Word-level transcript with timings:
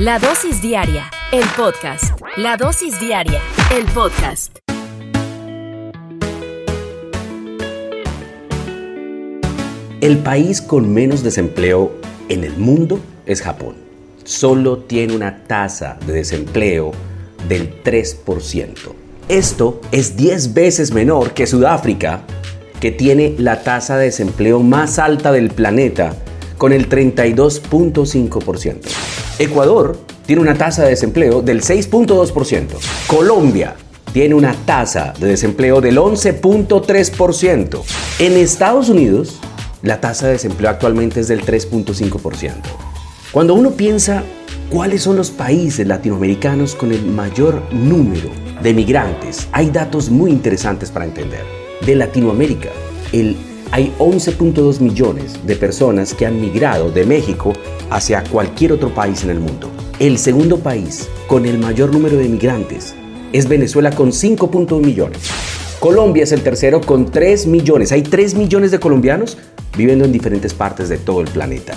La 0.00 0.18
dosis 0.18 0.60
diaria, 0.62 1.10
el 1.30 1.44
podcast. 1.58 2.18
La 2.38 2.56
dosis 2.56 2.98
diaria, 2.98 3.38
el 3.76 3.84
podcast. 3.84 4.56
El 10.00 10.16
país 10.20 10.62
con 10.62 10.90
menos 10.90 11.22
desempleo 11.22 11.92
en 12.30 12.44
el 12.44 12.56
mundo 12.56 12.98
es 13.26 13.42
Japón. 13.42 13.74
Solo 14.24 14.78
tiene 14.78 15.14
una 15.14 15.44
tasa 15.44 15.98
de 16.06 16.14
desempleo 16.14 16.92
del 17.46 17.84
3%. 17.84 18.74
Esto 19.28 19.82
es 19.92 20.16
10 20.16 20.54
veces 20.54 20.94
menor 20.94 21.34
que 21.34 21.46
Sudáfrica, 21.46 22.22
que 22.80 22.90
tiene 22.90 23.34
la 23.36 23.62
tasa 23.62 23.98
de 23.98 24.06
desempleo 24.06 24.60
más 24.60 24.98
alta 24.98 25.30
del 25.30 25.50
planeta, 25.50 26.14
con 26.56 26.72
el 26.72 26.88
32.5%. 26.88 29.19
Ecuador 29.40 29.96
tiene 30.26 30.42
una 30.42 30.54
tasa 30.54 30.82
de 30.82 30.90
desempleo 30.90 31.40
del 31.40 31.62
6.2%. 31.62 32.66
Colombia 33.06 33.74
tiene 34.12 34.34
una 34.34 34.52
tasa 34.66 35.14
de 35.18 35.28
desempleo 35.28 35.80
del 35.80 35.96
11.3%. 35.96 37.80
En 38.18 38.32
Estados 38.34 38.90
Unidos, 38.90 39.40
la 39.82 39.98
tasa 39.98 40.26
de 40.26 40.32
desempleo 40.32 40.68
actualmente 40.68 41.20
es 41.20 41.28
del 41.28 41.42
3.5%. 41.42 42.52
Cuando 43.32 43.54
uno 43.54 43.70
piensa 43.70 44.22
cuáles 44.68 45.02
son 45.04 45.16
los 45.16 45.30
países 45.30 45.86
latinoamericanos 45.86 46.74
con 46.74 46.92
el 46.92 47.06
mayor 47.06 47.62
número 47.72 48.28
de 48.62 48.74
migrantes, 48.74 49.48
hay 49.52 49.70
datos 49.70 50.10
muy 50.10 50.32
interesantes 50.32 50.90
para 50.90 51.06
entender. 51.06 51.46
De 51.86 51.94
Latinoamérica, 51.94 52.68
hay 53.72 53.94
11.2 53.98 54.80
millones 54.80 55.46
de 55.46 55.56
personas 55.56 56.12
que 56.12 56.26
han 56.26 56.38
migrado 56.42 56.90
de 56.90 57.06
México 57.06 57.54
hacia 57.90 58.24
cualquier 58.24 58.72
otro 58.72 58.94
país 58.94 59.22
en 59.24 59.30
el 59.30 59.40
mundo. 59.40 59.70
El 59.98 60.16
segundo 60.18 60.58
país 60.58 61.08
con 61.26 61.44
el 61.44 61.58
mayor 61.58 61.92
número 61.92 62.16
de 62.16 62.28
migrantes 62.28 62.94
es 63.32 63.48
Venezuela 63.48 63.90
con 63.90 64.10
5.1 64.10 64.80
millones. 64.80 65.18
Colombia 65.78 66.24
es 66.24 66.32
el 66.32 66.42
tercero 66.42 66.80
con 66.80 67.10
3 67.10 67.46
millones. 67.46 67.92
Hay 67.92 68.02
3 68.02 68.34
millones 68.34 68.70
de 68.70 68.80
colombianos 68.80 69.38
viviendo 69.76 70.04
en 70.04 70.12
diferentes 70.12 70.54
partes 70.54 70.88
de 70.88 70.98
todo 70.98 71.20
el 71.20 71.28
planeta. 71.28 71.74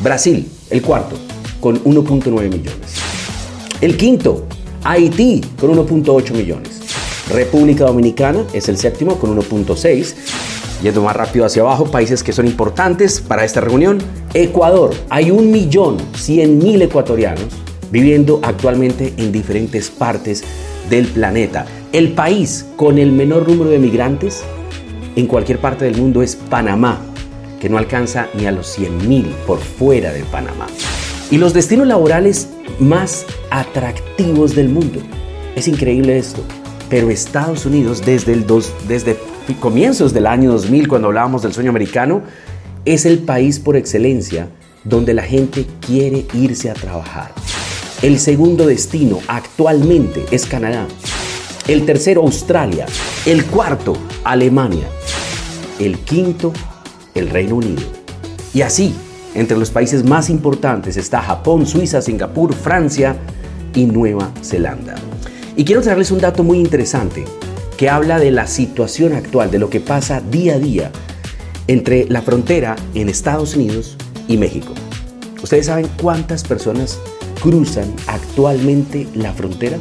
Brasil, 0.00 0.48
el 0.70 0.82
cuarto, 0.82 1.16
con 1.60 1.82
1.9 1.84 2.30
millones. 2.48 2.94
El 3.80 3.96
quinto, 3.96 4.46
Haití, 4.84 5.40
con 5.58 5.70
1.8 5.70 6.32
millones. 6.32 6.80
República 7.30 7.84
Dominicana 7.84 8.44
es 8.52 8.68
el 8.68 8.78
séptimo 8.78 9.18
con 9.18 9.36
1.6. 9.36 10.14
Yendo 10.82 11.02
más 11.02 11.16
rápido 11.16 11.44
hacia 11.44 11.62
abajo, 11.62 11.90
países 11.90 12.22
que 12.22 12.32
son 12.32 12.46
importantes 12.46 13.20
para 13.20 13.44
esta 13.44 13.60
reunión. 13.60 13.98
Ecuador, 14.34 14.94
hay 15.10 15.30
1.100.000 15.30 16.82
ecuatorianos 16.82 17.68
viviendo 17.90 18.40
actualmente 18.42 19.14
en 19.16 19.32
diferentes 19.32 19.90
partes 19.90 20.44
del 20.90 21.06
planeta. 21.06 21.66
El 21.92 22.12
país 22.12 22.66
con 22.76 22.98
el 22.98 23.12
menor 23.12 23.48
número 23.48 23.70
de 23.70 23.78
migrantes 23.78 24.42
en 25.16 25.26
cualquier 25.26 25.58
parte 25.58 25.84
del 25.84 25.96
mundo 25.96 26.22
es 26.22 26.36
Panamá, 26.36 27.00
que 27.60 27.68
no 27.68 27.78
alcanza 27.78 28.28
ni 28.34 28.46
a 28.46 28.52
los 28.52 28.78
100.000 28.78 29.24
por 29.46 29.58
fuera 29.58 30.12
de 30.12 30.22
Panamá. 30.24 30.66
Y 31.30 31.38
los 31.38 31.52
destinos 31.52 31.86
laborales 31.86 32.48
más 32.78 33.26
atractivos 33.50 34.54
del 34.54 34.68
mundo. 34.68 35.00
Es 35.56 35.68
increíble 35.68 36.18
esto. 36.18 36.42
Pero 36.88 37.10
Estados 37.10 37.66
Unidos, 37.66 38.02
desde, 38.04 38.32
el 38.32 38.46
dos, 38.46 38.72
desde 38.86 39.18
comienzos 39.54 40.12
del 40.12 40.26
año 40.26 40.52
2000, 40.52 40.88
cuando 40.88 41.08
hablábamos 41.08 41.42
del 41.42 41.52
sueño 41.52 41.70
americano, 41.70 42.22
es 42.84 43.06
el 43.06 43.20
país 43.20 43.58
por 43.58 43.76
excelencia 43.76 44.48
donde 44.84 45.14
la 45.14 45.22
gente 45.22 45.66
quiere 45.80 46.26
irse 46.34 46.70
a 46.70 46.74
trabajar. 46.74 47.32
El 48.02 48.18
segundo 48.18 48.66
destino 48.66 49.18
actualmente 49.26 50.24
es 50.30 50.46
Canadá. 50.46 50.86
El 51.66 51.84
tercero, 51.84 52.22
Australia. 52.22 52.86
El 53.26 53.44
cuarto, 53.44 53.96
Alemania. 54.24 54.86
El 55.78 55.98
quinto, 55.98 56.52
el 57.14 57.28
Reino 57.28 57.56
Unido. 57.56 57.82
Y 58.54 58.62
así, 58.62 58.94
entre 59.34 59.58
los 59.58 59.70
países 59.70 60.04
más 60.04 60.30
importantes 60.30 60.96
está 60.96 61.20
Japón, 61.20 61.66
Suiza, 61.66 62.00
Singapur, 62.00 62.54
Francia 62.54 63.16
y 63.74 63.84
Nueva 63.84 64.30
Zelanda. 64.42 64.94
Y 65.56 65.64
quiero 65.64 65.82
traerles 65.82 66.10
un 66.10 66.20
dato 66.20 66.44
muy 66.44 66.58
interesante 66.58 67.24
que 67.78 67.88
habla 67.88 68.18
de 68.18 68.32
la 68.32 68.48
situación 68.48 69.14
actual, 69.14 69.52
de 69.52 69.60
lo 69.60 69.70
que 69.70 69.80
pasa 69.80 70.20
día 70.20 70.56
a 70.56 70.58
día 70.58 70.90
entre 71.68 72.06
la 72.08 72.22
frontera 72.22 72.74
en 72.94 73.08
Estados 73.08 73.54
Unidos 73.54 73.96
y 74.26 74.36
México. 74.36 74.74
¿Ustedes 75.40 75.66
saben 75.66 75.86
cuántas 76.02 76.42
personas 76.42 76.98
cruzan 77.40 77.94
actualmente 78.08 79.06
la 79.14 79.32
frontera? 79.32 79.78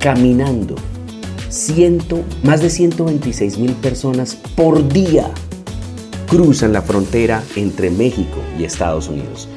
Caminando. 0.00 0.74
Más 2.42 2.60
de 2.60 2.70
126 2.70 3.58
mil 3.58 3.72
personas 3.74 4.34
por 4.56 4.86
día 4.88 5.30
cruzan 6.28 6.72
la 6.72 6.82
frontera 6.82 7.42
entre 7.54 7.90
México 7.90 8.38
y 8.58 8.64
Estados 8.64 9.08
Unidos. 9.08 9.48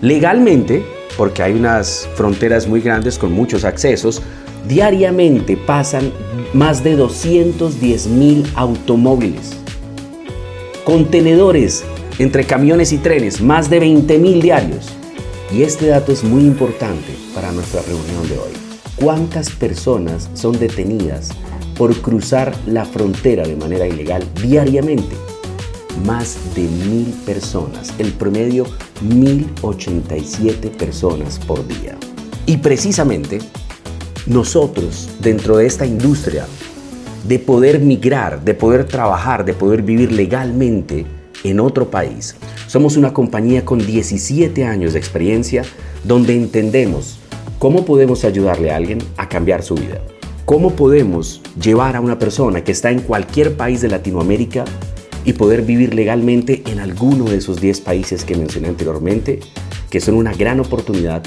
Legalmente, 0.00 0.84
porque 1.16 1.44
hay 1.44 1.52
unas 1.52 2.08
fronteras 2.16 2.66
muy 2.66 2.80
grandes 2.80 3.18
con 3.18 3.32
muchos 3.32 3.64
accesos, 3.64 4.20
diariamente 4.68 5.56
pasan 5.56 6.12
más 6.54 6.84
de 6.84 6.96
210 6.96 8.08
mil 8.08 8.46
automóviles. 8.54 9.52
Contenedores 10.84 11.84
entre 12.18 12.44
camiones 12.44 12.92
y 12.92 12.98
trenes, 12.98 13.40
más 13.40 13.70
de 13.70 13.80
20 13.80 14.18
mil 14.18 14.42
diarios. 14.42 14.88
Y 15.50 15.62
este 15.62 15.86
dato 15.86 16.12
es 16.12 16.24
muy 16.24 16.42
importante 16.42 17.14
para 17.34 17.52
nuestra 17.52 17.80
reunión 17.82 18.28
de 18.28 18.38
hoy. 18.38 18.52
¿Cuántas 18.96 19.50
personas 19.50 20.30
son 20.34 20.58
detenidas 20.58 21.30
por 21.76 21.94
cruzar 22.00 22.54
la 22.66 22.84
frontera 22.84 23.44
de 23.44 23.56
manera 23.56 23.86
ilegal 23.86 24.22
diariamente? 24.42 25.16
Más 26.04 26.36
de 26.54 26.62
mil 26.62 27.14
personas, 27.24 27.94
el 27.98 28.12
promedio 28.12 28.66
1087 29.02 30.68
personas 30.70 31.38
por 31.38 31.66
día. 31.66 31.96
Y 32.44 32.58
precisamente 32.58 33.40
nosotros 34.26 35.08
dentro 35.20 35.56
de 35.56 35.66
esta 35.66 35.86
industria 35.86 36.46
de 37.26 37.38
poder 37.38 37.80
migrar, 37.80 38.44
de 38.44 38.54
poder 38.54 38.84
trabajar, 38.84 39.44
de 39.44 39.54
poder 39.54 39.82
vivir 39.82 40.12
legalmente 40.12 41.06
en 41.44 41.60
otro 41.60 41.90
país. 41.90 42.36
Somos 42.66 42.96
una 42.96 43.12
compañía 43.12 43.64
con 43.64 43.84
17 43.84 44.64
años 44.64 44.92
de 44.92 44.98
experiencia 44.98 45.62
donde 46.04 46.34
entendemos 46.34 47.18
cómo 47.58 47.84
podemos 47.84 48.24
ayudarle 48.24 48.70
a 48.70 48.76
alguien 48.76 48.98
a 49.16 49.28
cambiar 49.28 49.62
su 49.62 49.74
vida. 49.74 50.00
Cómo 50.44 50.72
podemos 50.72 51.40
llevar 51.60 51.96
a 51.96 52.00
una 52.00 52.18
persona 52.18 52.64
que 52.64 52.72
está 52.72 52.90
en 52.90 53.00
cualquier 53.00 53.56
país 53.56 53.80
de 53.80 53.88
Latinoamérica 53.88 54.64
y 55.24 55.34
poder 55.34 55.62
vivir 55.62 55.94
legalmente 55.94 56.62
en 56.66 56.80
alguno 56.80 57.26
de 57.26 57.36
esos 57.36 57.60
10 57.60 57.80
países 57.82 58.24
que 58.24 58.36
mencioné 58.36 58.68
anteriormente, 58.68 59.38
que 59.88 60.00
son 60.00 60.16
una 60.16 60.32
gran 60.32 60.58
oportunidad 60.58 61.22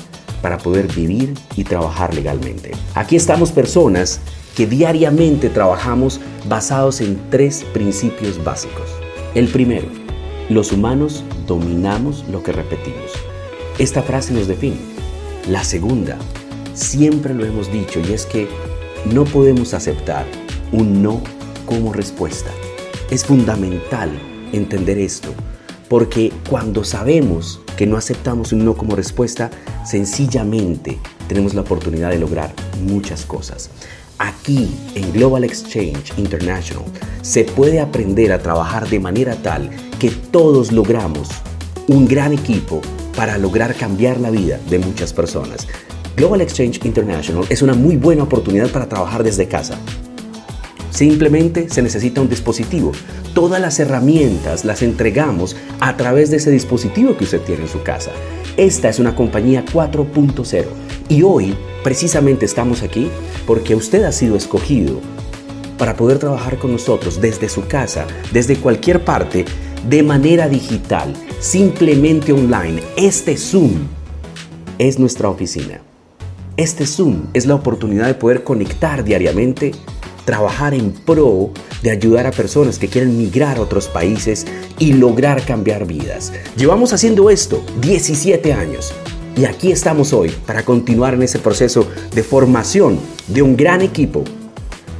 para 0.46 0.60
poder 0.60 0.94
vivir 0.94 1.34
y 1.56 1.64
trabajar 1.64 2.14
legalmente. 2.14 2.70
Aquí 2.94 3.16
estamos 3.16 3.52
personas 3.52 4.20
que 4.56 4.68
diariamente 4.68 5.50
trabajamos 5.50 6.22
basados 6.48 7.02
en 7.02 7.20
tres 7.32 7.66
principios 7.74 8.44
básicos. 8.44 8.88
El 9.34 9.48
primero, 9.48 9.88
los 10.50 10.72
humanos 10.72 11.24
dominamos 11.48 12.26
lo 12.30 12.44
que 12.44 12.52
repetimos. 12.52 13.12
Esta 13.80 14.04
frase 14.04 14.36
nos 14.36 14.48
define. 14.48 14.78
La 15.50 15.64
segunda, 15.64 16.16
siempre 16.76 17.34
lo 17.34 17.44
hemos 17.44 17.72
dicho 17.72 18.00
y 18.08 18.14
es 18.14 18.28
que 18.28 18.48
no 19.12 19.24
podemos 19.24 19.74
aceptar 19.74 20.28
un 20.72 21.02
no 21.02 21.22
como 21.66 21.92
respuesta. 21.92 22.52
Es 23.10 23.26
fundamental 23.26 24.12
entender 24.54 25.00
esto 25.00 25.30
porque 25.90 26.32
cuando 26.48 26.84
sabemos 26.84 27.62
que 27.78 27.88
no 27.88 27.98
aceptamos 27.98 28.54
un 28.54 28.66
no 28.66 28.76
como 28.76 28.96
respuesta, 28.96 29.52
sencillamente 29.86 31.00
tenemos 31.28 31.54
la 31.54 31.62
oportunidad 31.62 32.10
de 32.10 32.20
lograr 32.20 32.54
muchas 32.82 33.26
cosas. 33.26 33.70
Aquí 34.18 34.74
en 34.96 35.12
Global 35.12 35.44
Exchange 35.44 36.14
International 36.18 36.86
se 37.22 37.44
puede 37.44 37.82
aprender 37.82 38.32
a 38.32 38.40
trabajar 38.40 38.88
de 38.88 39.00
manera 39.00 39.36
tal 39.36 39.70
que 40.00 40.10
todos 40.10 40.72
logramos 40.72 41.30
un 41.88 42.08
gran 42.08 42.32
equipo 42.32 42.82
para 43.16 43.38
lograr 43.38 43.76
cambiar 43.76 44.20
la 44.20 44.30
vida 44.30 44.60
de 44.70 44.80
muchas 44.80 45.14
personas. 45.14 45.68
Global 46.16 46.42
Exchange 46.42 46.86
International 46.86 47.46
es 47.50 47.62
una 47.62 47.74
muy 47.74 47.98
buena 47.98 48.24
oportunidad 48.24 48.70
para 48.70 48.88
trabajar 48.88 49.24
desde 49.24 49.48
casa. 49.48 49.78
Simplemente 50.96 51.68
se 51.70 51.82
necesita 51.82 52.22
un 52.22 52.30
dispositivo. 52.30 52.94
Todas 53.34 53.60
las 53.60 53.82
herramientas 53.82 54.64
las 54.64 54.82
entregamos 54.82 55.58
a 55.82 55.98
través 55.98 56.32
de 56.32 56.38
ese 56.38 56.52
dispositivo 56.52 57.18
que 57.18 57.26
usted 57.26 57.42
tiene 57.42 57.64
en 57.64 57.68
su 57.68 57.84
casa. 57.84 58.12
Esta 58.56 58.88
es 58.88 58.98
una 58.98 59.14
compañía 59.14 59.66
4.0 59.66 60.64
y 61.10 61.22
hoy 61.24 61.54
precisamente 61.84 62.46
estamos 62.46 62.82
aquí 62.82 63.10
porque 63.46 63.76
usted 63.76 64.06
ha 64.06 64.14
sido 64.14 64.38
escogido 64.38 65.02
para 65.78 65.98
poder 65.98 66.18
trabajar 66.18 66.58
con 66.60 66.72
nosotros 66.72 67.20
desde 67.20 67.50
su 67.50 67.68
casa, 67.68 68.08
desde 68.32 68.56
cualquier 68.56 69.04
parte, 69.04 69.44
de 69.90 70.02
manera 70.02 70.48
digital, 70.48 71.14
simplemente 71.42 72.32
online. 72.32 72.82
Este 72.96 73.36
Zoom 73.36 73.74
es 74.78 74.98
nuestra 74.98 75.28
oficina. 75.28 75.82
Este 76.56 76.88
Zoom 76.88 77.26
es 77.34 77.46
la 77.46 77.56
oportunidad 77.56 78.08
de 78.08 78.14
poder 78.14 78.46
conectar 78.46 79.04
diariamente 79.04 79.74
trabajar 80.26 80.74
en 80.74 80.92
pro 80.92 81.52
de 81.82 81.92
ayudar 81.92 82.26
a 82.28 82.32
personas 82.32 82.80
que 82.80 82.88
quieren 82.88 83.18
migrar 83.18 83.58
a 83.58 83.62
otros 83.62 83.88
países 83.88 84.46
y 84.80 84.94
lograr 84.94 85.46
cambiar 85.46 85.86
vidas. 85.86 86.34
Llevamos 86.58 86.92
haciendo 86.92 87.30
esto 87.30 87.64
17 87.82 88.52
años 88.52 88.94
y 89.38 89.46
aquí 89.46 89.72
estamos 89.72 90.14
hoy 90.14 90.32
para 90.46 90.64
continuar 90.64 91.14
en 91.14 91.24
ese 91.24 91.40
proceso 91.40 91.88
de 92.14 92.24
formación 92.24 93.00
de 93.28 93.42
un 93.42 93.56
gran 93.56 93.82
equipo 93.82 94.24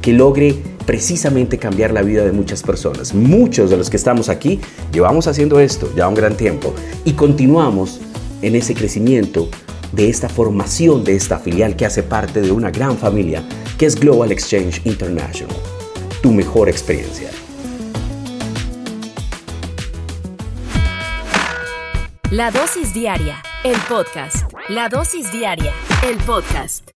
que 0.00 0.12
logre 0.12 0.54
precisamente 0.86 1.58
cambiar 1.58 1.92
la 1.92 2.02
vida 2.02 2.24
de 2.24 2.32
muchas 2.32 2.62
personas. 2.62 3.12
Muchos 3.12 3.70
de 3.70 3.76
los 3.76 3.90
que 3.90 3.96
estamos 3.96 4.28
aquí 4.28 4.60
llevamos 4.92 5.26
haciendo 5.26 5.58
esto 5.58 5.92
ya 5.96 6.06
un 6.06 6.14
gran 6.14 6.36
tiempo 6.36 6.72
y 7.04 7.12
continuamos 7.12 8.00
en 8.42 8.54
ese 8.54 8.74
crecimiento 8.74 9.48
de 9.92 10.08
esta 10.08 10.28
formación 10.28 11.02
de 11.02 11.16
esta 11.16 11.38
filial 11.38 11.74
que 11.74 11.86
hace 11.86 12.02
parte 12.02 12.40
de 12.40 12.52
una 12.52 12.70
gran 12.70 12.98
familia 12.98 13.42
que 13.78 13.86
es 13.86 13.94
Global 13.94 14.32
Exchange 14.32 14.80
International. 14.84 15.54
Tu 16.22 16.32
mejor 16.32 16.68
experiencia. 16.68 17.30
La 22.32 22.50
dosis 22.50 22.92
diaria, 22.92 23.42
el 23.64 23.76
podcast. 23.88 24.52
La 24.68 24.88
dosis 24.88 25.30
diaria, 25.30 25.72
el 26.02 26.18
podcast. 26.18 26.90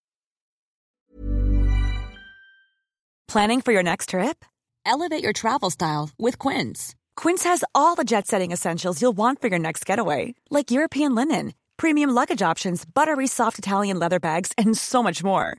Planning 3.29 3.61
for 3.61 3.73
your 3.73 3.85
next 3.85 4.09
trip? 4.09 4.45
Elevate 4.85 5.23
your 5.23 5.33
travel 5.33 5.71
style 5.71 6.11
with 6.19 6.37
Quince. 6.39 6.97
Quince 7.15 7.45
has 7.45 7.63
all 7.75 7.95
the 7.95 8.03
jet 8.03 8.27
setting 8.27 8.51
essentials 8.51 9.01
you'll 9.01 9.17
want 9.17 9.41
for 9.41 9.49
your 9.49 9.59
next 9.61 9.87
getaway, 9.87 10.35
like 10.51 10.73
European 10.73 11.15
linen, 11.15 11.53
premium 11.77 12.11
luggage 12.11 12.43
options, 12.43 12.85
buttery 12.85 13.29
soft 13.29 13.59
Italian 13.59 13.99
leather 13.99 14.19
bags, 14.19 14.53
and 14.59 14.77
so 14.77 15.01
much 15.01 15.23
more 15.23 15.59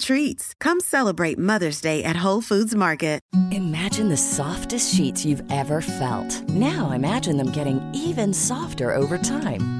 treats. 0.00 0.54
Come 0.60 0.80
celebrate 0.80 1.38
Mother's 1.38 1.80
Day 1.80 2.02
at 2.02 2.24
Whole 2.24 2.40
Foods 2.40 2.74
Market. 2.74 3.20
Imagine 3.52 4.08
the 4.08 4.16
softest 4.16 4.92
sheets 4.92 5.24
you've 5.24 5.44
ever 5.52 5.80
felt. 5.80 6.48
Now 6.48 6.90
imagine 6.90 7.36
them 7.36 7.52
getting 7.52 7.80
even 7.94 8.34
softer 8.34 8.92
over 8.96 9.18
time. 9.18 9.79